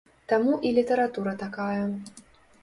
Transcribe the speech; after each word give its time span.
Таму 0.31 0.55
і 0.69 0.71
літаратура 0.77 1.35
такая. 1.43 1.85